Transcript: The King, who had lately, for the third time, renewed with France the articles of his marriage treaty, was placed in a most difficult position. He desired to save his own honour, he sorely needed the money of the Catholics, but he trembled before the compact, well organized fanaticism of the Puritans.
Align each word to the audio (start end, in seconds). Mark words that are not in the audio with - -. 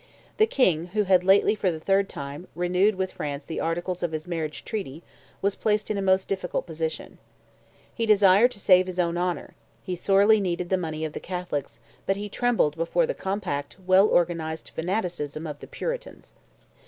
The 0.37 0.47
King, 0.47 0.87
who 0.95 1.03
had 1.03 1.23
lately, 1.23 1.53
for 1.53 1.69
the 1.69 1.79
third 1.79 2.09
time, 2.09 2.47
renewed 2.55 2.95
with 2.95 3.11
France 3.11 3.45
the 3.45 3.59
articles 3.59 4.01
of 4.01 4.13
his 4.13 4.27
marriage 4.27 4.65
treaty, 4.65 5.03
was 5.43 5.55
placed 5.55 5.91
in 5.91 5.97
a 5.99 6.01
most 6.01 6.27
difficult 6.27 6.65
position. 6.65 7.19
He 7.93 8.07
desired 8.07 8.49
to 8.53 8.59
save 8.59 8.87
his 8.87 8.99
own 8.99 9.15
honour, 9.15 9.53
he 9.83 9.95
sorely 9.95 10.41
needed 10.41 10.69
the 10.71 10.75
money 10.75 11.05
of 11.05 11.13
the 11.13 11.19
Catholics, 11.19 11.79
but 12.07 12.17
he 12.17 12.29
trembled 12.29 12.75
before 12.75 13.05
the 13.05 13.13
compact, 13.13 13.77
well 13.85 14.07
organized 14.07 14.71
fanaticism 14.73 15.45
of 15.45 15.59
the 15.59 15.67
Puritans. 15.67 16.33